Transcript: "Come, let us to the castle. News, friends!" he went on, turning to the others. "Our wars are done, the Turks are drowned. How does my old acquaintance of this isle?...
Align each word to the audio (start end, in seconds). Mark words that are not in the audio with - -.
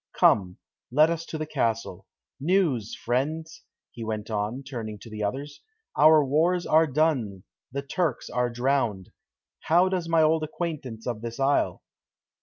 "Come, 0.19 0.57
let 0.91 1.11
us 1.11 1.27
to 1.27 1.37
the 1.37 1.45
castle. 1.45 2.07
News, 2.39 2.95
friends!" 2.95 3.61
he 3.91 4.03
went 4.03 4.31
on, 4.31 4.63
turning 4.63 4.97
to 4.97 5.11
the 5.11 5.21
others. 5.23 5.61
"Our 5.95 6.25
wars 6.25 6.65
are 6.65 6.87
done, 6.87 7.43
the 7.71 7.83
Turks 7.83 8.27
are 8.27 8.49
drowned. 8.49 9.11
How 9.59 9.89
does 9.89 10.09
my 10.09 10.23
old 10.23 10.41
acquaintance 10.43 11.05
of 11.05 11.21
this 11.21 11.39
isle?... 11.39 11.83